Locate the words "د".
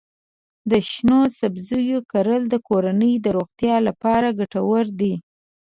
0.71-0.73, 2.49-2.55, 3.21-3.27